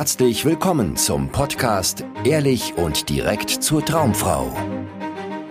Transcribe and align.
Herzlich 0.00 0.46
willkommen 0.46 0.96
zum 0.96 1.30
Podcast 1.30 2.06
Ehrlich 2.24 2.72
und 2.78 3.10
direkt 3.10 3.50
zur 3.50 3.84
Traumfrau. 3.84 4.50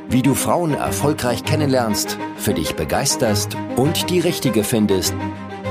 Wie 0.09 0.23
du 0.23 0.33
Frauen 0.33 0.73
erfolgreich 0.73 1.43
kennenlernst, 1.43 2.17
für 2.35 2.56
dich 2.56 2.75
begeisterst 2.75 3.56
und 3.75 4.09
die 4.09 4.20
richtige 4.20 4.64
findest, 4.64 5.14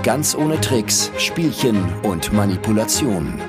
ganz 0.04 0.37
ohne 0.37 0.61
Tricks, 0.61 1.11
Spielchen 1.19 1.93
und 2.04 2.33
Manipulation. 2.33 3.41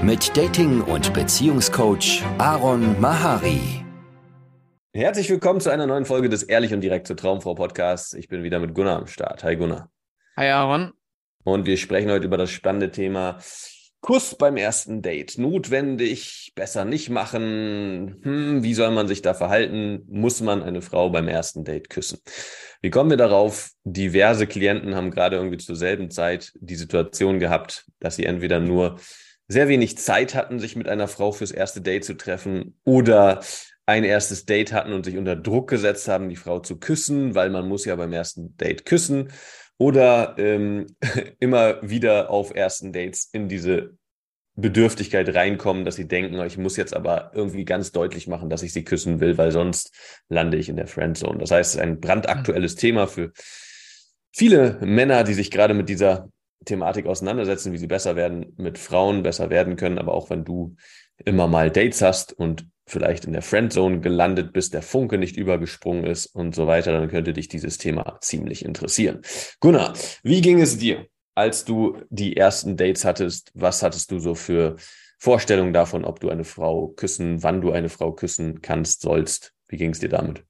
Mit 0.00 0.36
Dating- 0.36 0.82
und 0.82 1.12
Beziehungscoach 1.12 2.22
Aaron 2.38 3.00
Mahari. 3.00 3.84
Herzlich 4.94 5.28
willkommen 5.28 5.60
zu 5.60 5.70
einer 5.70 5.88
neuen 5.88 6.04
Folge 6.04 6.28
des 6.28 6.44
Ehrlich 6.44 6.72
und 6.72 6.82
direkt 6.82 7.08
zur 7.08 7.16
Traumfrau 7.16 7.56
Podcasts. 7.56 8.12
Ich 8.12 8.28
bin 8.28 8.44
wieder 8.44 8.60
mit 8.60 8.76
Gunnar 8.76 8.98
am 8.98 9.08
Start. 9.08 9.42
Hi 9.42 9.56
Gunnar. 9.56 9.90
Hi 10.36 10.50
Aaron. 10.50 10.92
Und 11.42 11.66
wir 11.66 11.76
sprechen 11.76 12.12
heute 12.12 12.26
über 12.26 12.36
das 12.36 12.52
spannende 12.52 12.92
Thema 12.92 13.38
Kuss 14.06 14.36
beim 14.36 14.56
ersten 14.56 15.02
Date. 15.02 15.36
Notwendig, 15.36 16.52
besser 16.54 16.84
nicht 16.84 17.10
machen. 17.10 18.20
Hm, 18.22 18.62
wie 18.62 18.72
soll 18.72 18.92
man 18.92 19.08
sich 19.08 19.20
da 19.20 19.34
verhalten? 19.34 20.04
Muss 20.08 20.40
man 20.40 20.62
eine 20.62 20.80
Frau 20.80 21.10
beim 21.10 21.26
ersten 21.26 21.64
Date 21.64 21.90
küssen? 21.90 22.20
Wie 22.80 22.90
kommen 22.90 23.10
wir 23.10 23.16
darauf? 23.16 23.72
Diverse 23.82 24.46
Klienten 24.46 24.94
haben 24.94 25.10
gerade 25.10 25.34
irgendwie 25.34 25.56
zur 25.56 25.74
selben 25.74 26.12
Zeit 26.12 26.52
die 26.60 26.76
Situation 26.76 27.40
gehabt, 27.40 27.86
dass 27.98 28.14
sie 28.14 28.26
entweder 28.26 28.60
nur 28.60 29.00
sehr 29.48 29.66
wenig 29.66 29.98
Zeit 29.98 30.36
hatten, 30.36 30.60
sich 30.60 30.76
mit 30.76 30.88
einer 30.88 31.08
Frau 31.08 31.32
fürs 31.32 31.50
erste 31.50 31.80
Date 31.80 32.04
zu 32.04 32.16
treffen 32.16 32.78
oder 32.84 33.40
ein 33.86 34.04
erstes 34.04 34.44
Date 34.44 34.72
hatten 34.72 34.92
und 34.92 35.04
sich 35.04 35.16
unter 35.16 35.34
Druck 35.34 35.68
gesetzt 35.68 36.06
haben, 36.06 36.28
die 36.28 36.36
Frau 36.36 36.60
zu 36.60 36.78
küssen, 36.78 37.34
weil 37.34 37.50
man 37.50 37.66
muss 37.66 37.84
ja 37.84 37.96
beim 37.96 38.12
ersten 38.12 38.56
Date 38.56 38.86
küssen 38.86 39.32
oder 39.78 40.34
ähm, 40.38 40.86
immer 41.38 41.82
wieder 41.82 42.30
auf 42.30 42.54
ersten 42.54 42.92
Dates 42.92 43.28
in 43.32 43.48
diese 43.48 43.96
Bedürftigkeit 44.56 45.34
reinkommen, 45.34 45.84
dass 45.84 45.96
sie 45.96 46.08
denken, 46.08 46.40
ich 46.40 46.56
muss 46.56 46.78
jetzt 46.78 46.96
aber 46.96 47.30
irgendwie 47.34 47.66
ganz 47.66 47.92
deutlich 47.92 48.26
machen, 48.26 48.48
dass 48.48 48.62
ich 48.62 48.72
sie 48.72 48.84
küssen 48.84 49.20
will, 49.20 49.36
weil 49.36 49.52
sonst 49.52 49.92
lande 50.30 50.56
ich 50.56 50.70
in 50.70 50.76
der 50.76 50.86
Friendzone. 50.86 51.38
Das 51.38 51.50
heißt, 51.50 51.70
es 51.70 51.74
ist 51.76 51.80
ein 51.80 52.00
brandaktuelles 52.00 52.74
mhm. 52.76 52.78
Thema 52.78 53.06
für 53.06 53.32
viele 54.32 54.78
Männer, 54.80 55.24
die 55.24 55.34
sich 55.34 55.50
gerade 55.50 55.74
mit 55.74 55.90
dieser 55.90 56.30
Thematik 56.64 57.06
auseinandersetzen, 57.06 57.72
wie 57.72 57.78
sie 57.78 57.86
besser 57.86 58.16
werden 58.16 58.54
mit 58.56 58.78
Frauen, 58.78 59.22
besser 59.22 59.50
werden 59.50 59.76
können. 59.76 59.98
Aber 59.98 60.14
auch 60.14 60.30
wenn 60.30 60.44
du 60.44 60.76
immer 61.24 61.48
mal 61.48 61.70
Dates 61.70 62.02
hast 62.02 62.32
und 62.32 62.66
vielleicht 62.88 63.24
in 63.24 63.32
der 63.32 63.42
Friendzone 63.42 64.00
gelandet 64.00 64.52
bist, 64.52 64.72
der 64.72 64.82
Funke 64.82 65.18
nicht 65.18 65.36
übergesprungen 65.36 66.04
ist 66.04 66.26
und 66.26 66.54
so 66.54 66.66
weiter, 66.66 66.92
dann 66.92 67.08
könnte 67.08 67.32
dich 67.32 67.48
dieses 67.48 67.78
Thema 67.78 68.18
ziemlich 68.20 68.64
interessieren. 68.64 69.22
Gunnar, 69.60 69.94
wie 70.22 70.40
ging 70.40 70.60
es 70.60 70.78
dir, 70.78 71.06
als 71.34 71.64
du 71.64 71.98
die 72.10 72.36
ersten 72.36 72.76
Dates 72.76 73.04
hattest? 73.04 73.50
Was 73.54 73.82
hattest 73.82 74.10
du 74.12 74.20
so 74.20 74.34
für 74.34 74.76
Vorstellungen 75.18 75.72
davon, 75.72 76.04
ob 76.04 76.20
du 76.20 76.30
eine 76.30 76.44
Frau 76.44 76.88
küssen, 76.88 77.42
wann 77.42 77.60
du 77.60 77.72
eine 77.72 77.88
Frau 77.88 78.12
küssen 78.12 78.62
kannst, 78.62 79.00
sollst? 79.00 79.52
Wie 79.68 79.76
ging 79.76 79.90
es 79.90 79.98
dir 79.98 80.08
damit? 80.08 80.45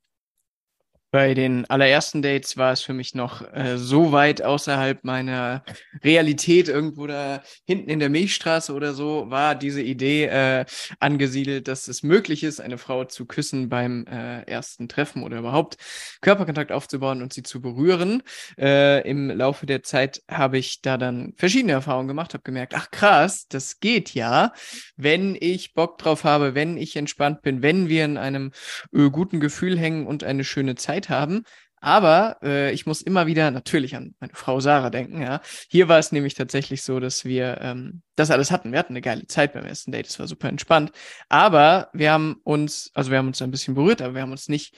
Bei 1.13 1.35
den 1.35 1.65
allerersten 1.71 2.21
Dates 2.21 2.57
war 2.57 2.73
es 2.73 2.83
für 2.83 2.93
mich 2.93 3.15
noch 3.15 3.41
äh, 3.55 3.79
so 3.79 4.11
weit 4.11 4.43
außerhalb 4.43 5.05
meiner 5.05 5.65
Realität, 6.03 6.69
irgendwo 6.69 7.07
da 7.07 7.43
hinten 7.65 7.89
in 7.89 8.01
der 8.01 8.11
Milchstraße 8.11 8.75
oder 8.75 8.93
so, 8.93 9.31
war 9.31 9.55
diese 9.55 9.83
Idee 9.83 10.25
äh, 10.25 10.65
angesiedelt, 10.99 11.69
dass 11.69 11.87
es 11.87 12.03
möglich 12.03 12.43
ist, 12.43 12.61
eine 12.61 12.77
Frau 12.77 13.05
zu 13.05 13.25
küssen 13.25 13.69
beim 13.69 14.05
äh, 14.07 14.43
ersten 14.43 14.89
Treffen 14.89 15.23
oder 15.23 15.39
überhaupt 15.39 15.77
Körperkontakt 16.23 16.73
aufzubauen 16.73 17.23
und 17.23 17.33
sie 17.33 17.45
zu 17.45 17.61
berühren. 17.63 18.23
Äh, 18.59 19.09
Im 19.09 19.31
Laufe 19.31 19.65
der 19.65 19.85
Zeit 19.85 20.23
habe 20.29 20.59
ich 20.59 20.83
da 20.83 20.99
dann 20.99 21.35
verschiedene 21.37 21.73
Erfahrungen 21.73 22.09
gemacht, 22.09 22.35
habe 22.35 22.43
gemerkt, 22.43 22.75
ach 22.75 22.91
krass, 22.91 23.47
das 23.49 23.79
geht 23.79 24.13
ja, 24.13 24.53
wenn 24.97 25.37
ich 25.39 25.73
Bock 25.73 25.99
drauf 25.99 26.25
habe, 26.25 26.55
wenn 26.57 26.77
ich 26.77 26.97
entspannt 26.97 27.43
bin, 27.43 27.63
wenn 27.63 27.89
wir 27.89 28.05
in 28.05 28.19
einem 28.19 28.51
äh, 28.93 29.09
guten 29.09 29.39
Gefühl 29.39 29.79
hängen 29.79 30.07
und 30.07 30.25
eine 30.25 30.43
schöne 30.43 30.75
Zeit 30.75 30.96
Zeit 30.97 31.09
haben. 31.09 31.43
Aber 31.81 32.39
äh, 32.43 32.73
ich 32.73 32.87
muss 32.87 33.03
immer 33.03 33.27
wieder 33.27 33.51
natürlich 33.51 33.95
an 33.95 34.15
meine 34.19 34.35
Frau 34.35 34.61
Sarah 34.61 34.91
denken. 34.91 35.21
Ja, 35.21 35.41
hier 35.69 35.89
war 35.89 35.99
es 35.99 36.11
nämlich 36.11 36.35
tatsächlich 36.35 36.83
so, 36.83 37.01
dass 37.01 37.25
wir 37.25 37.59
ähm, 37.61 38.03
das 38.17 38.31
alles 38.31 38.51
hatten. 38.51 38.73
Wir 38.73 38.79
hatten 38.79 38.95
eine 38.95 39.03
geile 39.03 39.27
Zeit 39.27 39.53
beim 39.53 39.67
ersten 39.67 39.93
Date. 39.93 40.09
Es 40.09 40.19
war 40.19 40.27
super 40.27 40.49
entspannt. 40.49 40.91
Aber 41.29 41.91
wir 41.93 42.13
haben 42.13 42.41
uns, 42.45 42.91
also 42.95 43.11
wir 43.11 43.19
haben 43.19 43.29
uns 43.29 43.43
ein 43.43 43.51
bisschen 43.51 43.75
berührt, 43.75 44.01
aber 44.03 44.15
wir 44.15 44.23
haben 44.23 44.33
uns 44.33 44.49
nicht 44.49 44.75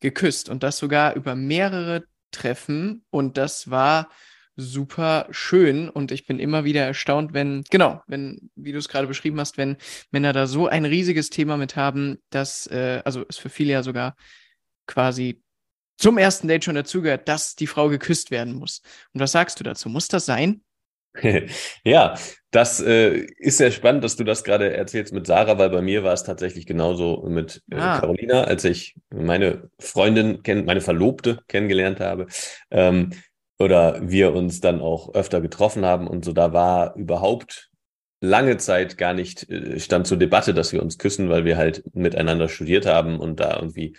geküsst 0.00 0.48
und 0.48 0.62
das 0.62 0.76
sogar 0.78 1.14
über 1.14 1.34
mehrere 1.34 2.04
Treffen. 2.30 3.04
Und 3.10 3.38
das 3.38 3.70
war 3.70 4.10
super 4.56 5.26
schön 5.30 5.88
und 5.88 6.12
ich 6.12 6.26
bin 6.26 6.38
immer 6.38 6.64
wieder 6.64 6.82
erstaunt, 6.84 7.32
wenn, 7.32 7.64
genau, 7.70 8.02
wenn, 8.06 8.50
wie 8.54 8.70
du 8.70 8.78
es 8.78 8.88
gerade 8.88 9.08
beschrieben 9.08 9.40
hast, 9.40 9.58
wenn 9.58 9.76
Männer 10.12 10.32
da 10.32 10.46
so 10.46 10.68
ein 10.68 10.84
riesiges 10.84 11.30
Thema 11.30 11.56
mit 11.56 11.74
haben, 11.74 12.18
dass, 12.30 12.68
äh, 12.68 13.02
also 13.04 13.24
es 13.28 13.38
für 13.38 13.48
viele 13.48 13.72
ja 13.72 13.82
sogar 13.82 14.14
quasi 14.86 15.42
zum 15.96 16.18
ersten 16.18 16.48
Date 16.48 16.64
schon 16.64 16.74
dazugehört, 16.74 17.28
dass 17.28 17.54
die 17.54 17.66
Frau 17.66 17.88
geküsst 17.88 18.30
werden 18.30 18.54
muss. 18.54 18.82
Und 19.12 19.20
was 19.20 19.32
sagst 19.32 19.60
du 19.60 19.64
dazu? 19.64 19.88
Muss 19.88 20.08
das 20.08 20.26
sein? 20.26 20.62
ja, 21.84 22.16
das 22.50 22.80
äh, 22.80 23.26
ist 23.38 23.58
sehr 23.58 23.70
spannend, 23.70 24.02
dass 24.02 24.16
du 24.16 24.24
das 24.24 24.42
gerade 24.44 24.74
erzählst 24.74 25.12
mit 25.12 25.26
Sarah, 25.26 25.58
weil 25.58 25.70
bei 25.70 25.82
mir 25.82 26.02
war 26.02 26.12
es 26.12 26.24
tatsächlich 26.24 26.66
genauso 26.66 27.24
mit 27.28 27.62
äh, 27.70 27.76
ah. 27.76 28.00
Carolina, 28.00 28.44
als 28.44 28.64
ich 28.64 28.96
meine 29.10 29.70
Freundin, 29.78 30.42
kenn 30.42 30.64
meine 30.64 30.80
Verlobte 30.80 31.40
kennengelernt 31.46 32.00
habe. 32.00 32.26
Ähm, 32.70 33.10
oder 33.58 34.00
wir 34.02 34.34
uns 34.34 34.60
dann 34.60 34.80
auch 34.80 35.14
öfter 35.14 35.40
getroffen 35.40 35.84
haben 35.84 36.08
und 36.08 36.24
so, 36.24 36.32
da 36.32 36.52
war 36.52 36.96
überhaupt 36.96 37.70
lange 38.20 38.56
Zeit 38.56 38.98
gar 38.98 39.14
nicht, 39.14 39.48
äh, 39.48 39.78
stand 39.78 40.06
zur 40.06 40.16
Debatte, 40.16 40.54
dass 40.54 40.72
wir 40.72 40.82
uns 40.82 40.98
küssen, 40.98 41.28
weil 41.28 41.44
wir 41.44 41.56
halt 41.56 41.84
miteinander 41.94 42.48
studiert 42.48 42.86
haben 42.86 43.20
und 43.20 43.38
da 43.38 43.56
irgendwie 43.56 43.96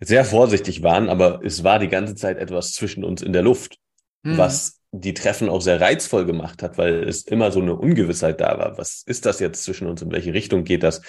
sehr 0.00 0.24
vorsichtig 0.24 0.82
waren, 0.82 1.08
aber 1.08 1.40
es 1.44 1.62
war 1.62 1.78
die 1.78 1.88
ganze 1.88 2.14
Zeit 2.14 2.38
etwas 2.38 2.72
zwischen 2.72 3.04
uns 3.04 3.22
in 3.22 3.32
der 3.32 3.42
Luft, 3.42 3.78
mhm. 4.22 4.38
was 4.38 4.80
die 4.92 5.14
Treffen 5.14 5.48
auch 5.48 5.60
sehr 5.60 5.80
reizvoll 5.80 6.24
gemacht 6.24 6.62
hat, 6.62 6.78
weil 6.78 7.04
es 7.04 7.22
immer 7.22 7.52
so 7.52 7.60
eine 7.60 7.76
Ungewissheit 7.76 8.40
da 8.40 8.58
war. 8.58 8.76
Was 8.76 9.02
ist 9.06 9.26
das 9.26 9.38
jetzt 9.38 9.62
zwischen 9.62 9.86
uns? 9.86 10.02
In 10.02 10.10
welche 10.10 10.32
Richtung 10.32 10.64
geht 10.64 10.82
das? 10.82 11.02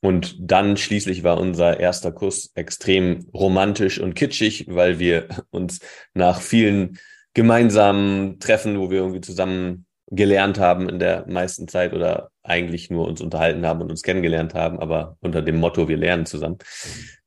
Und 0.00 0.36
dann 0.40 0.78
schließlich 0.78 1.24
war 1.24 1.38
unser 1.38 1.78
erster 1.78 2.12
Kuss 2.12 2.52
extrem 2.54 3.26
romantisch 3.34 3.98
und 3.98 4.14
kitschig, 4.14 4.66
weil 4.68 4.98
wir 4.98 5.28
uns 5.50 5.80
nach 6.14 6.40
vielen 6.40 6.98
gemeinsamen 7.34 8.38
Treffen, 8.40 8.78
wo 8.78 8.90
wir 8.90 8.98
irgendwie 8.98 9.20
zusammen 9.20 9.86
gelernt 10.10 10.58
haben 10.58 10.88
in 10.88 10.98
der 10.98 11.24
meisten 11.28 11.68
Zeit 11.68 11.92
oder 11.92 12.30
eigentlich 12.42 12.90
nur 12.90 13.06
uns 13.06 13.20
unterhalten 13.20 13.64
haben 13.64 13.80
und 13.80 13.90
uns 13.90 14.02
kennengelernt 14.02 14.54
haben, 14.54 14.80
aber 14.80 15.16
unter 15.20 15.40
dem 15.40 15.58
Motto, 15.58 15.88
wir 15.88 15.96
lernen 15.96 16.26
zusammen, 16.26 16.58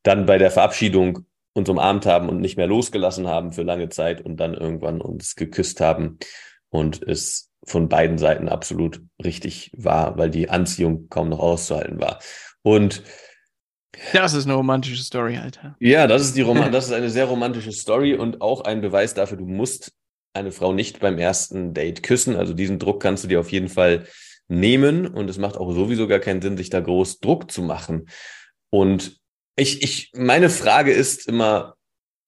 dann 0.03 0.25
bei 0.25 0.38
der 0.38 0.51
Verabschiedung 0.51 1.25
uns 1.53 1.69
umarmt 1.69 2.05
haben 2.05 2.29
und 2.29 2.41
nicht 2.41 2.57
mehr 2.57 2.67
losgelassen 2.67 3.27
haben 3.27 3.53
für 3.53 3.63
lange 3.63 3.89
Zeit 3.89 4.22
und 4.22 4.38
dann 4.38 4.53
irgendwann 4.53 5.01
uns 5.01 5.35
geküsst 5.35 5.79
haben 5.81 6.17
und 6.69 7.01
es 7.01 7.51
von 7.66 7.88
beiden 7.88 8.17
Seiten 8.17 8.49
absolut 8.49 9.01
richtig 9.23 9.72
war, 9.77 10.17
weil 10.17 10.29
die 10.29 10.49
Anziehung 10.49 11.07
kaum 11.09 11.29
noch 11.29 11.39
auszuhalten 11.39 12.01
war. 12.01 12.19
Und 12.63 13.03
das 14.11 14.33
ist 14.33 14.45
eine 14.45 14.55
romantische 14.55 15.03
Story, 15.03 15.38
Alter. 15.38 15.75
Ja, 15.79 16.07
das 16.07 16.23
ist 16.23 16.35
die 16.35 16.41
Roman 16.41 16.72
das 16.72 16.88
ist 16.88 16.93
eine 16.93 17.11
sehr 17.11 17.25
romantische 17.25 17.72
Story 17.72 18.16
und 18.16 18.41
auch 18.41 18.61
ein 18.61 18.81
Beweis 18.81 19.13
dafür, 19.13 19.38
du 19.38 19.45
musst 19.45 19.93
eine 20.33 20.51
Frau 20.51 20.73
nicht 20.73 20.99
beim 20.99 21.17
ersten 21.17 21.73
Date 21.73 22.03
küssen. 22.03 22.35
Also 22.35 22.53
diesen 22.53 22.79
Druck 22.79 23.01
kannst 23.01 23.23
du 23.23 23.27
dir 23.27 23.39
auf 23.39 23.51
jeden 23.51 23.69
Fall 23.69 24.05
nehmen 24.47 25.07
und 25.07 25.29
es 25.29 25.38
macht 25.38 25.57
auch 25.57 25.71
sowieso 25.73 26.07
gar 26.07 26.19
keinen 26.19 26.41
Sinn, 26.41 26.57
sich 26.57 26.69
da 26.69 26.79
groß 26.79 27.19
Druck 27.19 27.51
zu 27.51 27.61
machen. 27.61 28.09
Und 28.69 29.19
ich, 29.55 29.83
ich, 29.83 30.11
meine 30.16 30.49
Frage 30.49 30.91
ist 30.91 31.27
immer, 31.27 31.75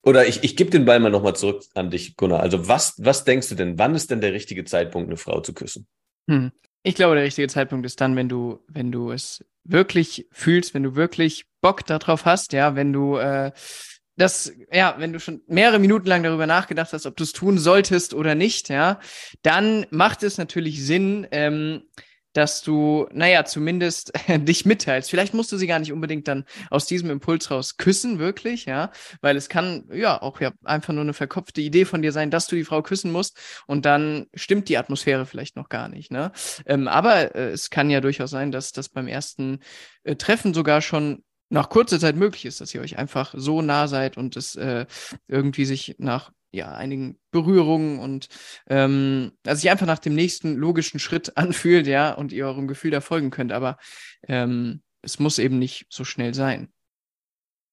oder 0.04 0.28
ich, 0.28 0.44
ich 0.44 0.56
gebe 0.56 0.70
den 0.70 0.86
Ball 0.86 1.00
mal 1.00 1.10
nochmal 1.10 1.36
zurück 1.36 1.64
an 1.74 1.90
dich, 1.90 2.16
Gunnar. 2.16 2.42
Also 2.42 2.68
was, 2.68 2.94
was 3.00 3.24
denkst 3.24 3.50
du 3.50 3.56
denn, 3.56 3.80
wann 3.80 3.96
ist 3.96 4.12
denn 4.12 4.22
der 4.22 4.34
richtige 4.34 4.64
Zeitpunkt, 4.64 5.10
eine 5.10 5.18
Frau 5.18 5.42
zu 5.42 5.54
küssen? 5.54 5.88
Hm. 6.30 6.52
Ich 6.84 6.94
glaube, 6.94 7.16
der 7.16 7.24
richtige 7.24 7.48
Zeitpunkt 7.48 7.88
ist 7.88 8.00
dann, 8.00 8.16
wenn 8.16 8.30
du, 8.30 8.60
wenn 8.68 8.92
du 8.92 9.10
es 9.10 9.44
wirklich 9.64 10.28
fühlst, 10.32 10.76
wenn 10.76 10.84
du 10.84 10.96
wirklich 10.96 11.48
Bock 11.62 11.84
darauf 11.84 12.26
hast, 12.26 12.54
ja, 12.54 12.76
wenn 12.76 12.94
du 12.94 13.18
äh, 13.18 13.52
das, 14.18 14.54
ja, 14.72 14.96
wenn 14.98 15.14
du 15.14 15.20
schon 15.20 15.42
mehrere 15.48 15.80
Minuten 15.80 16.08
lang 16.08 16.24
darüber 16.24 16.48
nachgedacht 16.48 16.94
hast, 16.94 17.06
ob 17.06 17.18
du 17.18 17.24
es 17.24 17.34
tun 17.34 17.58
solltest 17.58 18.14
oder 18.14 18.36
nicht, 18.36 18.70
ja, 18.70 19.00
dann 19.42 19.86
macht 19.90 20.24
es 20.24 20.38
natürlich 20.38 20.84
Sinn, 20.84 21.28
ähm, 21.32 21.84
dass 22.36 22.62
du, 22.62 23.08
naja, 23.14 23.46
zumindest 23.46 24.12
dich 24.28 24.66
mitteilst. 24.66 25.10
Vielleicht 25.10 25.34
musst 25.34 25.52
du 25.52 25.58
sie 25.58 25.68
gar 25.68 25.80
nicht 25.80 25.92
unbedingt 25.92 26.28
dann 26.28 26.46
aus 26.70 26.86
diesem 26.86 27.10
Impuls 27.10 27.50
raus 27.50 27.78
küssen, 27.78 28.20
wirklich, 28.20 28.66
ja, 28.66 28.92
weil 29.22 29.38
es 29.38 29.50
kann 29.50 29.86
ja 29.92 30.22
auch 30.22 30.42
ja 30.42 30.52
einfach 30.64 30.94
nur 30.94 31.04
eine 31.04 31.14
verkopfte 31.14 31.62
Idee 31.62 31.86
von 31.86 32.02
dir 32.02 32.12
sein, 32.12 32.32
dass 32.32 32.48
du 32.48 32.56
die 32.56 32.66
Frau 32.66 32.82
küssen 32.82 33.12
musst 33.12 33.38
und 33.68 33.86
dann 33.86 34.28
stimmt 34.34 34.70
die 34.70 34.78
Atmosphäre 34.78 35.26
vielleicht 35.26 35.56
noch 35.56 35.70
gar 35.70 35.88
nicht, 35.88 36.12
ne? 36.12 36.32
Ähm, 36.66 36.88
aber 36.88 37.36
äh, 37.36 37.52
es 37.52 37.70
kann 37.70 37.90
ja 37.90 38.02
durchaus 38.02 38.32
sein, 38.32 38.52
dass 38.52 38.72
das 38.72 38.90
beim 38.90 39.08
ersten 39.08 39.60
äh, 40.04 40.16
Treffen 40.16 40.54
sogar 40.54 40.82
schon 40.82 41.24
nach 41.50 41.70
kurzer 41.70 42.00
Zeit 42.00 42.16
möglich 42.16 42.46
ist, 42.46 42.62
dass 42.62 42.74
ihr 42.74 42.82
euch 42.82 42.98
einfach 42.98 43.34
so 43.38 43.62
nah 43.62 43.88
seid 43.88 44.18
und 44.18 44.36
es 44.36 44.56
äh, 44.56 44.86
irgendwie 45.28 45.66
sich 45.66 45.96
nach 46.00 46.32
ja, 46.52 46.72
einigen 46.72 47.20
Berührungen 47.32 48.00
und 48.00 48.28
ähm, 48.68 49.34
also 49.46 49.60
sich 49.60 49.70
einfach 49.70 49.86
nach 49.86 50.00
dem 50.00 50.16
nächsten 50.16 50.56
logischen 50.56 51.00
Schritt 51.00 51.38
anfühlt, 51.38 51.86
ja, 51.88 52.14
und 52.14 52.32
ihr 52.32 52.48
eurem 52.48 52.68
Gefühl 52.68 52.92
da 52.92 53.02
folgen 53.02 53.30
könnt. 53.30 53.52
Aber 53.52 53.78
ähm, 54.28 54.82
es 55.02 55.20
muss 55.20 55.38
eben 55.38 55.60
nicht 55.60 55.86
so 55.90 56.04
schnell 56.04 56.34
sein. 56.34 56.72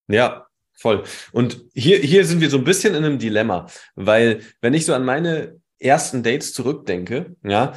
Ja, 0.08 0.46
voll. 0.72 1.04
Und 1.32 1.64
hier, 1.72 1.98
hier 1.98 2.24
sind 2.24 2.40
wir 2.40 2.50
so 2.50 2.58
ein 2.58 2.64
bisschen 2.64 2.94
in 2.94 3.04
einem 3.04 3.18
Dilemma, 3.18 3.68
weil 3.94 4.42
wenn 4.60 4.74
ich 4.74 4.84
so 4.84 4.94
an 4.94 5.04
meine 5.04 5.60
ersten 5.78 6.22
Dates 6.22 6.52
zurückdenke, 6.52 7.36
ja, 7.42 7.72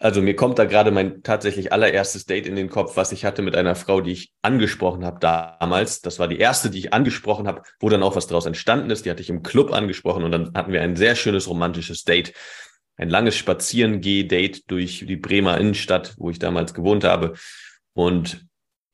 also 0.00 0.22
mir 0.22 0.36
kommt 0.36 0.58
da 0.58 0.64
gerade 0.64 0.92
mein 0.92 1.22
tatsächlich 1.24 1.72
allererstes 1.72 2.24
Date 2.24 2.46
in 2.46 2.54
den 2.54 2.70
Kopf, 2.70 2.96
was 2.96 3.10
ich 3.10 3.24
hatte 3.24 3.42
mit 3.42 3.56
einer 3.56 3.74
Frau, 3.74 4.00
die 4.00 4.12
ich 4.12 4.32
angesprochen 4.42 5.04
habe 5.04 5.18
damals. 5.18 6.00
Das 6.02 6.20
war 6.20 6.28
die 6.28 6.38
erste, 6.38 6.70
die 6.70 6.78
ich 6.78 6.92
angesprochen 6.92 7.48
habe, 7.48 7.62
wo 7.80 7.88
dann 7.88 8.04
auch 8.04 8.14
was 8.14 8.28
daraus 8.28 8.46
entstanden 8.46 8.90
ist. 8.90 9.04
Die 9.04 9.10
hatte 9.10 9.22
ich 9.22 9.30
im 9.30 9.42
Club 9.42 9.72
angesprochen 9.72 10.22
und 10.22 10.30
dann 10.30 10.52
hatten 10.54 10.72
wir 10.72 10.82
ein 10.82 10.94
sehr 10.94 11.16
schönes 11.16 11.48
romantisches 11.48 12.04
Date. 12.04 12.32
Ein 12.96 13.10
langes 13.10 13.36
Spazierengeh-Date 13.36 14.70
durch 14.70 15.04
die 15.06 15.16
Bremer 15.16 15.58
Innenstadt, 15.58 16.14
wo 16.16 16.30
ich 16.30 16.38
damals 16.38 16.74
gewohnt 16.74 17.02
habe. 17.02 17.34
Und 17.92 18.46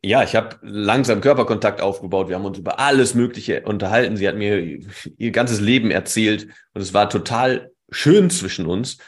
ja, 0.02 0.22
ich 0.22 0.34
habe 0.34 0.58
langsam 0.62 1.20
Körperkontakt 1.20 1.82
aufgebaut. 1.82 2.28
Wir 2.28 2.36
haben 2.36 2.44
uns 2.46 2.58
über 2.58 2.78
alles 2.78 3.14
Mögliche 3.14 3.62
unterhalten. 3.62 4.16
Sie 4.16 4.28
hat 4.28 4.36
mir 4.36 4.80
ihr 5.18 5.30
ganzes 5.32 5.60
Leben 5.60 5.90
erzählt 5.90 6.48
und 6.72 6.80
es 6.80 6.94
war 6.94 7.10
total 7.10 7.72
schön 7.90 8.30
zwischen 8.30 8.66
uns. 8.66 8.98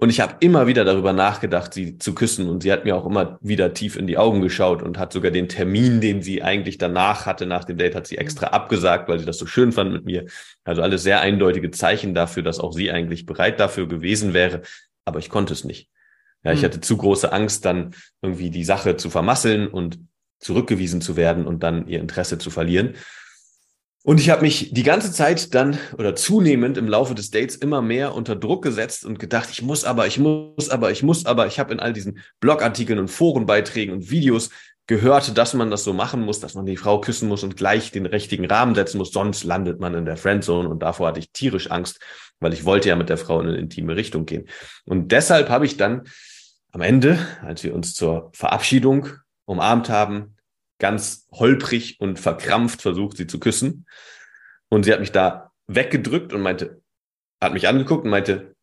Und 0.00 0.10
ich 0.10 0.20
habe 0.20 0.36
immer 0.38 0.68
wieder 0.68 0.84
darüber 0.84 1.12
nachgedacht, 1.12 1.74
sie 1.74 1.98
zu 1.98 2.14
küssen. 2.14 2.48
Und 2.48 2.62
sie 2.62 2.70
hat 2.70 2.84
mir 2.84 2.94
auch 2.94 3.04
immer 3.04 3.36
wieder 3.40 3.74
tief 3.74 3.96
in 3.96 4.06
die 4.06 4.16
Augen 4.16 4.42
geschaut 4.42 4.80
und 4.80 4.96
hat 4.96 5.12
sogar 5.12 5.32
den 5.32 5.48
Termin, 5.48 6.00
den 6.00 6.22
sie 6.22 6.40
eigentlich 6.40 6.78
danach 6.78 7.26
hatte, 7.26 7.46
nach 7.46 7.64
dem 7.64 7.78
Date, 7.78 7.96
hat 7.96 8.06
sie 8.06 8.16
extra 8.16 8.46
abgesagt, 8.46 9.08
weil 9.08 9.18
sie 9.18 9.24
das 9.24 9.38
so 9.38 9.46
schön 9.46 9.72
fand 9.72 9.92
mit 9.92 10.04
mir. 10.04 10.26
Also 10.62 10.82
alles 10.82 11.02
sehr 11.02 11.20
eindeutige 11.20 11.72
Zeichen 11.72 12.14
dafür, 12.14 12.44
dass 12.44 12.60
auch 12.60 12.72
sie 12.72 12.92
eigentlich 12.92 13.26
bereit 13.26 13.58
dafür 13.58 13.88
gewesen 13.88 14.34
wäre. 14.34 14.62
Aber 15.04 15.18
ich 15.18 15.30
konnte 15.30 15.52
es 15.52 15.64
nicht. 15.64 15.88
Ja, 16.44 16.52
ich 16.52 16.60
hm. 16.60 16.66
hatte 16.66 16.80
zu 16.80 16.96
große 16.96 17.32
Angst, 17.32 17.64
dann 17.64 17.92
irgendwie 18.22 18.50
die 18.50 18.62
Sache 18.62 18.96
zu 18.96 19.10
vermasseln 19.10 19.66
und 19.66 19.98
zurückgewiesen 20.38 21.00
zu 21.00 21.16
werden 21.16 21.44
und 21.44 21.64
dann 21.64 21.88
ihr 21.88 21.98
Interesse 21.98 22.38
zu 22.38 22.50
verlieren. 22.50 22.94
Und 24.08 24.20
ich 24.20 24.30
habe 24.30 24.40
mich 24.40 24.72
die 24.72 24.84
ganze 24.84 25.12
Zeit 25.12 25.54
dann 25.54 25.78
oder 25.98 26.16
zunehmend 26.16 26.78
im 26.78 26.88
Laufe 26.88 27.14
des 27.14 27.30
Dates 27.30 27.56
immer 27.56 27.82
mehr 27.82 28.14
unter 28.14 28.36
Druck 28.36 28.64
gesetzt 28.64 29.04
und 29.04 29.18
gedacht, 29.18 29.50
ich 29.52 29.60
muss 29.60 29.84
aber, 29.84 30.06
ich 30.06 30.18
muss 30.18 30.70
aber, 30.70 30.90
ich 30.90 31.02
muss 31.02 31.26
aber. 31.26 31.46
Ich 31.46 31.58
habe 31.58 31.74
in 31.74 31.78
all 31.78 31.92
diesen 31.92 32.20
Blogartikeln 32.40 32.98
und 32.98 33.08
Forenbeiträgen 33.08 33.92
und 33.92 34.10
Videos 34.10 34.48
gehört, 34.86 35.36
dass 35.36 35.52
man 35.52 35.70
das 35.70 35.84
so 35.84 35.92
machen 35.92 36.22
muss, 36.22 36.40
dass 36.40 36.54
man 36.54 36.64
die 36.64 36.78
Frau 36.78 37.02
küssen 37.02 37.28
muss 37.28 37.44
und 37.44 37.58
gleich 37.58 37.92
den 37.92 38.06
richtigen 38.06 38.46
Rahmen 38.46 38.74
setzen 38.74 38.96
muss, 38.96 39.12
sonst 39.12 39.44
landet 39.44 39.78
man 39.78 39.92
in 39.92 40.06
der 40.06 40.16
Friendzone 40.16 40.70
und 40.70 40.82
davor 40.82 41.08
hatte 41.08 41.20
ich 41.20 41.30
tierisch 41.32 41.70
Angst, 41.70 42.00
weil 42.40 42.54
ich 42.54 42.64
wollte 42.64 42.88
ja 42.88 42.96
mit 42.96 43.10
der 43.10 43.18
Frau 43.18 43.42
in 43.42 43.48
eine 43.48 43.58
intime 43.58 43.94
Richtung 43.94 44.24
gehen. 44.24 44.48
Und 44.86 45.12
deshalb 45.12 45.50
habe 45.50 45.66
ich 45.66 45.76
dann 45.76 46.04
am 46.72 46.80
Ende, 46.80 47.18
als 47.42 47.62
wir 47.62 47.74
uns 47.74 47.92
zur 47.92 48.30
Verabschiedung 48.32 49.08
umarmt 49.44 49.90
haben, 49.90 50.37
ganz 50.78 51.26
holprig 51.32 52.00
und 52.00 52.18
verkrampft 52.18 52.82
versucht, 52.82 53.16
sie 53.16 53.26
zu 53.26 53.40
küssen. 53.40 53.86
Und 54.68 54.84
sie 54.84 54.92
hat 54.92 55.00
mich 55.00 55.12
da 55.12 55.52
weggedrückt 55.66 56.32
und 56.32 56.42
meinte, 56.42 56.82
hat 57.40 57.52
mich 57.52 57.68
angeguckt 57.68 58.04
und 58.04 58.10
meinte, 58.10 58.54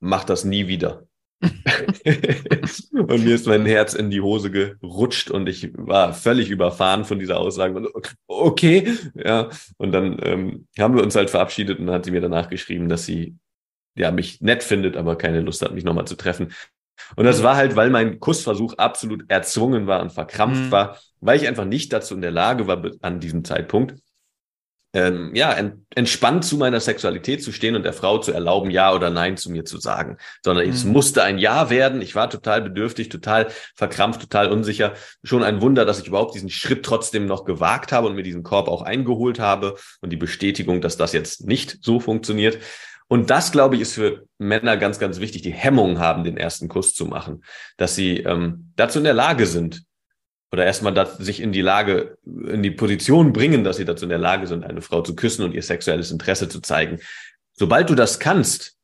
mach 0.00 0.24
das 0.24 0.44
nie 0.44 0.68
wieder. 0.68 1.06
und 1.42 3.24
mir 3.24 3.34
ist 3.34 3.46
mein 3.46 3.64
Herz 3.64 3.94
in 3.94 4.10
die 4.10 4.20
Hose 4.20 4.50
gerutscht 4.50 5.30
und 5.30 5.48
ich 5.48 5.72
war 5.74 6.12
völlig 6.12 6.50
überfahren 6.50 7.04
von 7.04 7.18
dieser 7.18 7.38
Aussage. 7.38 7.74
Und 7.76 7.88
okay, 8.26 8.94
ja. 9.14 9.48
Und 9.78 9.92
dann 9.92 10.18
ähm, 10.22 10.66
haben 10.78 10.94
wir 10.94 11.02
uns 11.02 11.16
halt 11.16 11.30
verabschiedet 11.30 11.78
und 11.78 11.86
dann 11.86 11.94
hat 11.94 12.04
sie 12.04 12.10
mir 12.10 12.20
danach 12.20 12.50
geschrieben, 12.50 12.88
dass 12.88 13.06
sie 13.06 13.36
ja 13.96 14.10
mich 14.10 14.40
nett 14.42 14.62
findet, 14.62 14.96
aber 14.96 15.16
keine 15.16 15.40
Lust 15.40 15.62
hat, 15.62 15.72
mich 15.72 15.84
nochmal 15.84 16.06
zu 16.06 16.16
treffen. 16.16 16.52
Und 17.16 17.24
das 17.24 17.42
war 17.42 17.56
halt, 17.56 17.76
weil 17.76 17.90
mein 17.90 18.20
Kussversuch 18.20 18.74
absolut 18.74 19.24
erzwungen 19.28 19.86
war 19.86 20.00
und 20.02 20.12
verkrampft 20.12 20.64
mhm. 20.64 20.70
war, 20.70 20.98
weil 21.20 21.38
ich 21.40 21.48
einfach 21.48 21.64
nicht 21.64 21.92
dazu 21.92 22.14
in 22.14 22.22
der 22.22 22.30
Lage 22.30 22.66
war 22.66 22.82
an 23.02 23.20
diesem 23.20 23.44
Zeitpunkt, 23.44 23.94
ähm, 24.92 25.32
ja, 25.34 25.52
en 25.52 25.86
entspannt 25.94 26.44
zu 26.44 26.56
meiner 26.56 26.80
Sexualität 26.80 27.42
zu 27.42 27.52
stehen 27.52 27.76
und 27.76 27.84
der 27.84 27.92
Frau 27.92 28.18
zu 28.18 28.32
erlauben, 28.32 28.70
ja 28.70 28.92
oder 28.92 29.10
nein 29.10 29.36
zu 29.36 29.50
mir 29.50 29.64
zu 29.64 29.78
sagen. 29.78 30.16
Sondern 30.44 30.66
mhm. 30.66 30.72
es 30.72 30.84
musste 30.84 31.22
ein 31.22 31.38
Ja 31.38 31.70
werden. 31.70 32.02
Ich 32.02 32.14
war 32.14 32.28
total 32.28 32.62
bedürftig, 32.62 33.08
total 33.08 33.48
verkrampft, 33.76 34.20
total 34.20 34.50
unsicher. 34.50 34.94
Schon 35.22 35.42
ein 35.44 35.60
Wunder, 35.60 35.84
dass 35.84 36.00
ich 36.00 36.08
überhaupt 36.08 36.34
diesen 36.34 36.50
Schritt 36.50 36.84
trotzdem 36.84 37.26
noch 37.26 37.44
gewagt 37.44 37.92
habe 37.92 38.08
und 38.08 38.14
mir 38.16 38.22
diesen 38.22 38.42
Korb 38.42 38.68
auch 38.68 38.82
eingeholt 38.82 39.38
habe 39.38 39.76
und 40.00 40.10
die 40.10 40.16
Bestätigung, 40.16 40.80
dass 40.80 40.96
das 40.96 41.12
jetzt 41.12 41.46
nicht 41.46 41.78
so 41.82 42.00
funktioniert. 42.00 42.58
Und 43.10 43.28
das, 43.28 43.50
glaube 43.50 43.74
ich, 43.74 43.82
ist 43.82 43.94
für 43.94 44.24
Männer 44.38 44.76
ganz, 44.76 45.00
ganz 45.00 45.18
wichtig, 45.18 45.42
die 45.42 45.52
Hemmung 45.52 45.98
haben, 45.98 46.22
den 46.22 46.36
ersten 46.36 46.68
Kuss 46.68 46.94
zu 46.94 47.06
machen, 47.06 47.42
dass 47.76 47.96
sie 47.96 48.18
ähm, 48.18 48.70
dazu 48.76 48.98
in 48.98 49.04
der 49.04 49.14
Lage 49.14 49.46
sind 49.46 49.82
oder 50.52 50.64
erstmal 50.64 50.94
sich 51.18 51.40
in 51.40 51.50
die 51.50 51.60
Lage, 51.60 52.18
in 52.24 52.62
die 52.62 52.70
Position 52.70 53.32
bringen, 53.32 53.64
dass 53.64 53.78
sie 53.78 53.84
dazu 53.84 54.04
in 54.04 54.10
der 54.10 54.18
Lage 54.18 54.46
sind, 54.46 54.64
eine 54.64 54.80
Frau 54.80 55.02
zu 55.02 55.16
küssen 55.16 55.44
und 55.44 55.54
ihr 55.54 55.62
sexuelles 55.62 56.12
Interesse 56.12 56.48
zu 56.48 56.60
zeigen. 56.60 57.00
Sobald 57.52 57.90
du 57.90 57.96
das 57.96 58.20
kannst, 58.20 58.76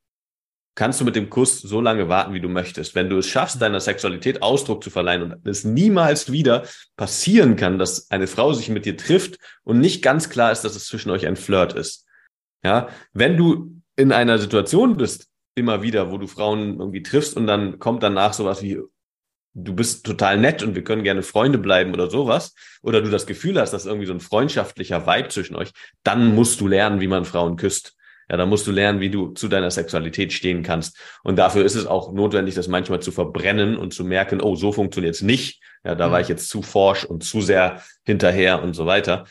kannst 0.74 1.00
du 1.00 1.04
mit 1.04 1.14
dem 1.14 1.30
Kuss 1.30 1.60
so 1.60 1.80
lange 1.80 2.08
warten, 2.08 2.34
wie 2.34 2.40
du 2.40 2.48
möchtest. 2.48 2.96
Wenn 2.96 3.08
du 3.08 3.18
es 3.18 3.28
schaffst, 3.28 3.62
deiner 3.62 3.80
Sexualität 3.80 4.42
Ausdruck 4.42 4.82
zu 4.82 4.90
verleihen 4.90 5.22
und 5.22 5.46
es 5.46 5.62
niemals 5.62 6.32
wieder 6.32 6.64
passieren 6.96 7.54
kann, 7.54 7.78
dass 7.78 8.10
eine 8.10 8.26
Frau 8.26 8.52
sich 8.52 8.70
mit 8.70 8.86
dir 8.86 8.96
trifft 8.96 9.38
und 9.62 9.78
nicht 9.78 10.02
ganz 10.02 10.30
klar 10.30 10.50
ist, 10.50 10.62
dass 10.62 10.74
es 10.74 10.86
zwischen 10.86 11.10
euch 11.10 11.28
ein 11.28 11.36
Flirt 11.36 11.74
ist. 11.74 12.06
Ja, 12.64 12.88
wenn 13.12 13.36
du 13.36 13.76
in 13.96 14.12
einer 14.12 14.38
Situation 14.38 14.96
bist, 14.96 15.28
immer 15.54 15.82
wieder, 15.82 16.10
wo 16.10 16.18
du 16.18 16.26
Frauen 16.26 16.78
irgendwie 16.78 17.02
triffst 17.02 17.36
und 17.36 17.46
dann 17.46 17.78
kommt 17.78 18.02
danach 18.02 18.34
sowas 18.34 18.62
wie, 18.62 18.78
du 19.54 19.74
bist 19.74 20.04
total 20.04 20.36
nett 20.36 20.62
und 20.62 20.74
wir 20.74 20.84
können 20.84 21.02
gerne 21.02 21.22
Freunde 21.22 21.58
bleiben 21.58 21.94
oder 21.94 22.10
sowas, 22.10 22.54
oder 22.82 23.00
du 23.00 23.10
das 23.10 23.26
Gefühl 23.26 23.58
hast, 23.58 23.72
dass 23.72 23.86
irgendwie 23.86 24.06
so 24.06 24.12
ein 24.12 24.20
freundschaftlicher 24.20 25.06
Vibe 25.06 25.28
zwischen 25.28 25.56
euch, 25.56 25.72
dann 26.02 26.34
musst 26.34 26.60
du 26.60 26.68
lernen, 26.68 27.00
wie 27.00 27.08
man 27.08 27.24
Frauen 27.24 27.56
küsst. 27.56 27.94
Ja, 28.28 28.36
dann 28.36 28.48
musst 28.48 28.66
du 28.66 28.72
lernen, 28.72 28.98
wie 28.98 29.08
du 29.08 29.28
zu 29.28 29.46
deiner 29.46 29.70
Sexualität 29.70 30.32
stehen 30.32 30.64
kannst. 30.64 30.98
Und 31.22 31.36
dafür 31.36 31.64
ist 31.64 31.76
es 31.76 31.86
auch 31.86 32.12
notwendig, 32.12 32.56
das 32.56 32.66
manchmal 32.66 33.00
zu 33.00 33.12
verbrennen 33.12 33.76
und 33.76 33.94
zu 33.94 34.04
merken, 34.04 34.40
oh, 34.40 34.56
so 34.56 34.72
funktioniert 34.72 35.14
es 35.14 35.22
nicht. 35.22 35.62
Ja, 35.84 35.94
da 35.94 36.10
war 36.10 36.18
mhm. 36.18 36.22
ich 36.22 36.28
jetzt 36.28 36.48
zu 36.48 36.60
forsch 36.60 37.04
und 37.04 37.22
zu 37.22 37.40
sehr 37.40 37.82
hinterher 38.04 38.64
und 38.64 38.74
so 38.74 38.84
weiter 38.84 39.26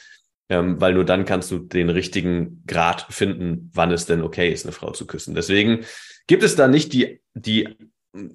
ähm, 0.50 0.80
weil 0.80 0.94
nur 0.94 1.06
dann 1.06 1.26
kannst 1.26 1.52
du 1.52 1.60
den 1.60 1.90
richtigen 1.90 2.64
Grad 2.68 3.08
finden, 3.10 3.72
wann 3.74 3.92
es 3.92 4.06
denn 4.06 4.22
okay 4.22 4.52
ist, 4.52 4.66
eine 4.66 4.74
Frau 4.74 4.92
zu 4.92 5.08
küssen. 5.08 5.36
Deswegen 5.36 5.86
gibt 6.28 6.44
es 6.44 6.56
da 6.56 6.68
nicht 6.68 6.94
die, 6.94 7.22
die 7.34 7.64
äh, 7.64 8.30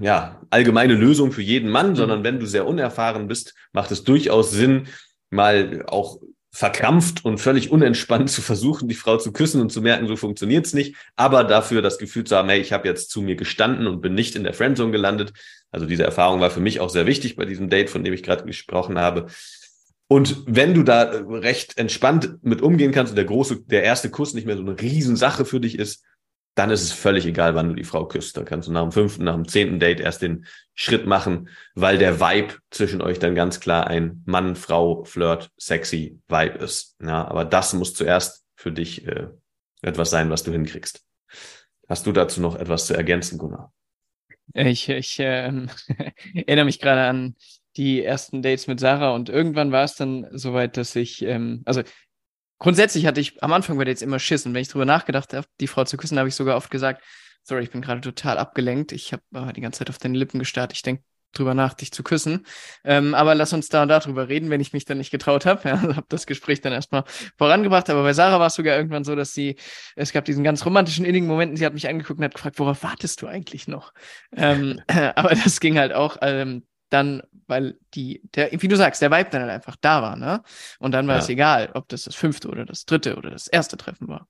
ja, 0.00 0.40
allgemeine 0.50 0.94
Lösung 0.94 1.32
für 1.32 1.42
jeden 1.42 1.70
Mann, 1.70 1.90
mhm. 1.90 1.96
sondern 1.96 2.24
wenn 2.24 2.38
du 2.38 2.46
sehr 2.46 2.66
unerfahren 2.66 3.28
bist, 3.28 3.54
macht 3.72 3.90
es 3.90 4.04
durchaus 4.04 4.50
Sinn, 4.50 4.88
mal 5.30 5.84
auch 5.86 6.20
verkrampft 6.56 7.22
und 7.24 7.38
völlig 7.38 7.70
unentspannt 7.70 8.30
zu 8.30 8.40
versuchen, 8.40 8.88
die 8.88 8.94
Frau 8.94 9.18
zu 9.18 9.32
küssen 9.32 9.60
und 9.60 9.70
zu 9.70 9.82
merken, 9.82 10.06
so 10.06 10.16
funktioniert's 10.16 10.72
nicht, 10.72 10.96
aber 11.14 11.44
dafür 11.44 11.82
das 11.82 11.98
Gefühl 11.98 12.24
zu 12.24 12.36
haben, 12.36 12.48
hey, 12.48 12.60
ich 12.60 12.72
habe 12.72 12.88
jetzt 12.88 13.10
zu 13.10 13.20
mir 13.20 13.36
gestanden 13.36 13.86
und 13.86 14.00
bin 14.00 14.14
nicht 14.14 14.36
in 14.36 14.44
der 14.44 14.54
Friendzone 14.54 14.90
gelandet. 14.90 15.32
Also 15.70 15.86
diese 15.86 16.04
Erfahrung 16.04 16.40
war 16.40 16.50
für 16.50 16.60
mich 16.60 16.80
auch 16.80 16.88
sehr 16.88 17.06
wichtig 17.06 17.36
bei 17.36 17.44
diesem 17.44 17.68
Date, 17.68 17.90
von 17.90 18.04
dem 18.04 18.14
ich 18.14 18.22
gerade 18.22 18.44
gesprochen 18.44 18.98
habe. 18.98 19.26
Und 20.08 20.44
wenn 20.46 20.74
du 20.74 20.82
da 20.82 21.04
äh, 21.04 21.16
recht 21.38 21.78
entspannt 21.78 22.38
mit 22.42 22.62
umgehen 22.62 22.92
kannst 22.92 23.10
und 23.10 23.16
der 23.16 23.24
große, 23.24 23.64
der 23.66 23.82
erste 23.82 24.10
Kuss 24.10 24.34
nicht 24.34 24.46
mehr 24.46 24.56
so 24.56 24.62
eine 24.62 24.80
Riesensache 24.80 25.44
für 25.44 25.60
dich 25.60 25.78
ist, 25.78 26.04
dann 26.54 26.70
ist 26.70 26.82
es 26.82 26.92
völlig 26.92 27.26
egal, 27.26 27.54
wann 27.54 27.68
du 27.68 27.74
die 27.74 27.84
Frau 27.84 28.06
küsst. 28.06 28.36
Da 28.36 28.42
kannst 28.42 28.66
du 28.66 28.72
nach 28.72 28.82
dem 28.82 28.92
fünften, 28.92 29.24
nach 29.24 29.34
dem 29.34 29.46
zehnten 29.46 29.78
Date 29.78 30.00
erst 30.00 30.22
den 30.22 30.46
Schritt 30.74 31.06
machen, 31.06 31.50
weil 31.74 31.98
der 31.98 32.18
Vibe 32.18 32.54
zwischen 32.70 33.02
euch 33.02 33.18
dann 33.18 33.34
ganz 33.34 33.60
klar 33.60 33.86
ein 33.88 34.22
Mann, 34.24 34.56
Frau, 34.56 35.04
Flirt, 35.04 35.50
sexy 35.58 36.18
Vibe 36.28 36.58
ist. 36.58 36.96
Ja, 37.02 37.28
aber 37.28 37.44
das 37.44 37.74
muss 37.74 37.92
zuerst 37.92 38.44
für 38.54 38.72
dich 38.72 39.06
äh, 39.06 39.26
etwas 39.82 40.08
sein, 40.08 40.30
was 40.30 40.44
du 40.44 40.52
hinkriegst. 40.52 41.04
Hast 41.88 42.06
du 42.06 42.12
dazu 42.12 42.40
noch 42.40 42.56
etwas 42.56 42.86
zu 42.86 42.94
ergänzen, 42.94 43.36
Gunnar? 43.36 43.70
Ich, 44.54 44.88
ich 44.88 45.18
äh, 45.18 45.52
erinnere 46.34 46.64
mich 46.64 46.80
gerade 46.80 47.02
an 47.02 47.36
die 47.76 48.02
ersten 48.02 48.42
Dates 48.42 48.66
mit 48.66 48.80
Sarah 48.80 49.14
und 49.14 49.28
irgendwann 49.28 49.72
war 49.72 49.84
es 49.84 49.94
dann 49.94 50.26
soweit, 50.32 50.76
dass 50.76 50.96
ich, 50.96 51.22
ähm, 51.22 51.62
also 51.66 51.82
grundsätzlich 52.58 53.06
hatte 53.06 53.20
ich 53.20 53.42
am 53.42 53.52
Anfang 53.52 53.76
bei 53.76 53.84
Dates 53.84 54.02
immer 54.02 54.18
Schiss 54.18 54.46
und 54.46 54.54
wenn 54.54 54.62
ich 54.62 54.68
drüber 54.68 54.84
nachgedacht 54.84 55.34
habe, 55.34 55.46
die 55.60 55.66
Frau 55.66 55.84
zu 55.84 55.96
küssen, 55.96 56.18
habe 56.18 56.28
ich 56.28 56.34
sogar 56.34 56.56
oft 56.56 56.70
gesagt, 56.70 57.02
sorry, 57.42 57.62
ich 57.62 57.70
bin 57.70 57.82
gerade 57.82 58.00
total 58.00 58.38
abgelenkt, 58.38 58.92
ich 58.92 59.12
habe 59.12 59.22
äh, 59.34 59.52
die 59.52 59.60
ganze 59.60 59.80
Zeit 59.80 59.90
auf 59.90 59.98
deine 59.98 60.18
Lippen 60.18 60.38
gestarrt, 60.38 60.72
ich 60.72 60.82
denke 60.82 61.02
drüber 61.36 61.54
nach, 61.54 61.74
dich 61.74 61.92
zu 61.92 62.02
küssen. 62.02 62.46
Ähm, 62.84 63.14
aber 63.14 63.34
lass 63.34 63.52
uns 63.52 63.68
da 63.68 63.82
und 63.82 63.88
darüber 63.88 64.28
reden, 64.28 64.50
wenn 64.50 64.60
ich 64.60 64.72
mich 64.72 64.84
dann 64.84 64.98
nicht 64.98 65.10
getraut 65.10 65.46
habe. 65.46 65.68
Ja, 65.68 65.80
habe 65.96 66.06
das 66.08 66.26
Gespräch 66.26 66.60
dann 66.60 66.72
erstmal 66.72 67.04
vorangebracht. 67.36 67.90
Aber 67.90 68.02
bei 68.02 68.12
Sarah 68.12 68.40
war 68.40 68.48
es 68.48 68.54
sogar 68.54 68.76
irgendwann 68.76 69.04
so, 69.04 69.14
dass 69.14 69.32
sie, 69.32 69.56
es 69.94 70.12
gab 70.12 70.24
diesen 70.24 70.44
ganz 70.44 70.64
romantischen, 70.64 71.04
innigen 71.04 71.28
Momenten, 71.28 71.56
sie 71.56 71.66
hat 71.66 71.74
mich 71.74 71.88
angeguckt 71.88 72.18
und 72.18 72.24
hat 72.24 72.34
gefragt, 72.34 72.58
worauf 72.58 72.82
wartest 72.82 73.22
du 73.22 73.26
eigentlich 73.26 73.68
noch? 73.68 73.92
Ähm, 74.34 74.80
äh, 74.86 75.12
aber 75.16 75.34
das 75.34 75.60
ging 75.60 75.78
halt 75.78 75.92
auch 75.92 76.16
ähm, 76.22 76.64
dann, 76.88 77.22
weil 77.46 77.78
die, 77.94 78.22
der, 78.34 78.50
wie 78.52 78.68
du 78.68 78.76
sagst, 78.76 79.02
der 79.02 79.10
Vibe 79.10 79.30
dann 79.30 79.42
halt 79.42 79.50
einfach 79.50 79.76
da 79.80 80.02
war, 80.02 80.16
ne? 80.16 80.42
Und 80.78 80.92
dann 80.92 81.06
war 81.06 81.16
ja. 81.16 81.22
es 81.22 81.28
egal, 81.28 81.70
ob 81.74 81.88
das 81.88 82.04
das 82.04 82.14
fünfte 82.14 82.48
oder 82.48 82.64
das 82.64 82.84
dritte 82.84 83.16
oder 83.16 83.30
das 83.30 83.48
erste 83.48 83.76
Treffen 83.76 84.08
war. 84.08 84.28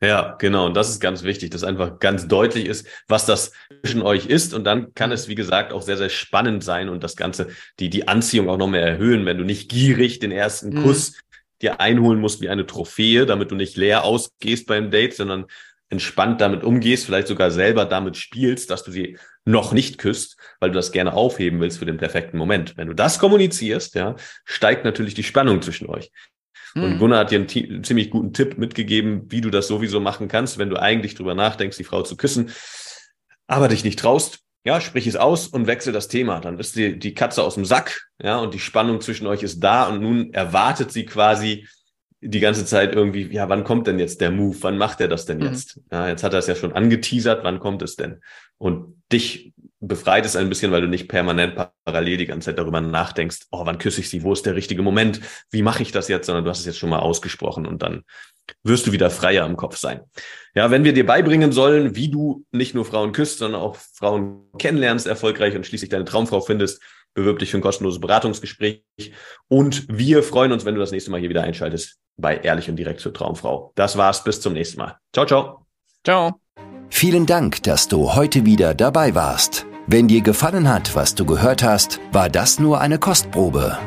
Ja, 0.00 0.36
genau. 0.38 0.66
Und 0.66 0.76
das 0.76 0.90
ist 0.90 1.00
ganz 1.00 1.24
wichtig, 1.24 1.50
dass 1.50 1.64
einfach 1.64 1.98
ganz 1.98 2.28
deutlich 2.28 2.66
ist, 2.66 2.86
was 3.08 3.26
das 3.26 3.50
zwischen 3.82 4.02
euch 4.02 4.26
ist. 4.26 4.54
Und 4.54 4.62
dann 4.62 4.94
kann 4.94 5.10
es, 5.10 5.26
wie 5.26 5.34
gesagt, 5.34 5.72
auch 5.72 5.82
sehr, 5.82 5.96
sehr 5.96 6.08
spannend 6.08 6.62
sein 6.62 6.88
und 6.88 7.02
das 7.02 7.16
Ganze, 7.16 7.48
die, 7.80 7.90
die 7.90 8.06
Anziehung 8.06 8.48
auch 8.48 8.58
noch 8.58 8.68
mehr 8.68 8.86
erhöhen, 8.86 9.26
wenn 9.26 9.38
du 9.38 9.44
nicht 9.44 9.68
gierig 9.68 10.20
den 10.20 10.30
ersten 10.30 10.70
mhm. 10.70 10.82
Kuss 10.84 11.14
dir 11.60 11.80
einholen 11.80 12.20
musst 12.20 12.40
wie 12.40 12.48
eine 12.48 12.66
Trophäe, 12.66 13.26
damit 13.26 13.50
du 13.50 13.56
nicht 13.56 13.76
leer 13.76 14.04
ausgehst 14.04 14.68
beim 14.68 14.92
Date, 14.92 15.14
sondern 15.14 15.46
entspannt 15.90 16.40
damit 16.40 16.64
umgehst, 16.64 17.06
vielleicht 17.06 17.28
sogar 17.28 17.50
selber 17.50 17.84
damit 17.84 18.16
spielst, 18.16 18.70
dass 18.70 18.84
du 18.84 18.90
sie 18.90 19.18
noch 19.44 19.72
nicht 19.72 19.98
küsst, 19.98 20.36
weil 20.60 20.70
du 20.70 20.76
das 20.76 20.92
gerne 20.92 21.14
aufheben 21.14 21.60
willst 21.60 21.78
für 21.78 21.86
den 21.86 21.96
perfekten 21.96 22.36
Moment. 22.36 22.76
Wenn 22.76 22.88
du 22.88 22.94
das 22.94 23.18
kommunizierst, 23.18 23.94
ja, 23.94 24.16
steigt 24.44 24.84
natürlich 24.84 25.14
die 25.14 25.22
Spannung 25.22 25.62
zwischen 25.62 25.88
euch. 25.88 26.10
Und 26.74 26.94
mhm. 26.94 26.98
Gunnar 26.98 27.20
hat 27.20 27.30
dir 27.30 27.38
einen, 27.38 27.84
ziemlich 27.84 28.10
guten 28.10 28.34
Tipp 28.34 28.58
mitgegeben, 28.58 29.30
wie 29.30 29.40
du 29.40 29.50
das 29.50 29.68
sowieso 29.68 30.00
machen 30.00 30.28
kannst, 30.28 30.58
wenn 30.58 30.68
du 30.68 30.80
eigentlich 30.80 31.14
drüber 31.14 31.34
nachdenkst, 31.34 31.78
die 31.78 31.84
Frau 31.84 32.02
zu 32.02 32.16
küssen, 32.16 32.52
aber 33.46 33.68
dich 33.68 33.84
nicht 33.84 33.98
traust. 33.98 34.40
Ja, 34.64 34.80
sprich 34.82 35.06
es 35.06 35.16
aus 35.16 35.46
und 35.46 35.66
wechsel 35.66 35.94
das 35.94 36.08
Thema. 36.08 36.40
Dann 36.40 36.58
ist 36.58 36.76
die, 36.76 36.98
die 36.98 37.14
Katze 37.14 37.42
aus 37.42 37.54
dem 37.54 37.64
Sack, 37.64 38.08
ja, 38.20 38.38
und 38.38 38.52
die 38.52 38.58
Spannung 38.58 39.00
zwischen 39.00 39.26
euch 39.26 39.42
ist 39.42 39.60
da 39.60 39.84
und 39.84 40.02
nun 40.02 40.34
erwartet 40.34 40.92
sie 40.92 41.06
quasi 41.06 41.66
die 42.20 42.40
ganze 42.40 42.64
Zeit 42.64 42.94
irgendwie, 42.94 43.32
ja, 43.32 43.48
wann 43.48 43.64
kommt 43.64 43.86
denn 43.86 43.98
jetzt 43.98 44.20
der 44.20 44.30
Move? 44.30 44.56
Wann 44.60 44.76
macht 44.76 45.00
er 45.00 45.08
das 45.08 45.26
denn 45.26 45.38
mhm. 45.38 45.44
jetzt? 45.44 45.76
Mhm. 45.76 45.82
Ja, 45.92 46.08
jetzt 46.08 46.24
hat 46.24 46.32
er 46.32 46.40
es 46.40 46.46
ja 46.46 46.54
schon 46.54 46.72
angeteasert, 46.72 47.44
wann 47.44 47.60
kommt 47.60 47.82
es 47.82 47.96
denn? 47.96 48.20
Und 48.58 49.02
dich 49.12 49.52
befreit 49.80 50.26
es 50.26 50.34
ein 50.34 50.48
bisschen, 50.48 50.72
weil 50.72 50.80
du 50.80 50.88
nicht 50.88 51.08
permanent 51.08 51.54
parallel 51.84 52.16
die 52.16 52.26
ganze 52.26 52.46
Zeit 52.46 52.58
darüber 52.58 52.80
nachdenkst, 52.80 53.46
oh, 53.52 53.64
wann 53.64 53.78
küsse 53.78 54.00
ich 54.00 54.10
sie, 54.10 54.24
wo 54.24 54.32
ist 54.32 54.44
der 54.44 54.56
richtige 54.56 54.82
Moment, 54.82 55.20
wie 55.50 55.62
mache 55.62 55.82
ich 55.82 55.92
das 55.92 56.08
jetzt, 56.08 56.26
sondern 56.26 56.44
du 56.44 56.50
hast 56.50 56.60
es 56.60 56.66
jetzt 56.66 56.78
schon 56.78 56.90
mal 56.90 56.98
ausgesprochen 56.98 57.66
und 57.66 57.82
dann 57.82 58.02
wirst 58.64 58.86
du 58.86 58.92
wieder 58.92 59.10
freier 59.10 59.46
im 59.46 59.56
Kopf 59.56 59.76
sein. 59.76 60.00
Ja, 60.54 60.70
wenn 60.72 60.82
wir 60.82 60.94
dir 60.94 61.06
beibringen 61.06 61.52
sollen, 61.52 61.94
wie 61.94 62.10
du 62.10 62.44
nicht 62.50 62.74
nur 62.74 62.84
Frauen 62.84 63.12
küsst, 63.12 63.38
sondern 63.38 63.60
auch 63.60 63.76
Frauen 63.76 64.50
kennenlernst, 64.58 65.06
erfolgreich 65.06 65.54
und 65.54 65.66
schließlich 65.66 65.90
deine 65.90 66.04
Traumfrau 66.04 66.40
findest, 66.40 66.82
bewirb 67.14 67.38
dich 67.38 67.50
für 67.50 67.58
ein 67.58 67.62
kostenloses 67.62 68.00
Beratungsgespräch. 68.00 68.82
Und 69.48 69.86
wir 69.88 70.22
freuen 70.22 70.50
uns, 70.50 70.64
wenn 70.64 70.74
du 70.74 70.80
das 70.80 70.90
nächste 70.90 71.10
Mal 71.10 71.20
hier 71.20 71.28
wieder 71.28 71.44
einschaltest 71.44 72.00
bei 72.18 72.36
Ehrlich 72.38 72.68
und 72.68 72.76
Direkt 72.76 73.00
zur 73.00 73.14
Traumfrau. 73.14 73.72
Das 73.74 73.96
war's, 73.96 74.22
bis 74.24 74.40
zum 74.40 74.52
nächsten 74.52 74.78
Mal. 74.78 74.96
Ciao, 75.12 75.24
ciao. 75.24 75.66
Ciao. 76.04 76.40
Vielen 76.90 77.26
Dank, 77.26 77.62
dass 77.62 77.86
du 77.88 78.14
heute 78.14 78.44
wieder 78.44 78.74
dabei 78.74 79.14
warst. 79.14 79.64
Wenn 79.86 80.08
dir 80.08 80.20
gefallen 80.20 80.68
hat, 80.68 80.94
was 80.94 81.14
du 81.14 81.24
gehört 81.24 81.62
hast, 81.62 82.00
war 82.12 82.28
das 82.28 82.58
nur 82.58 82.80
eine 82.80 82.98
Kostprobe. 82.98 83.78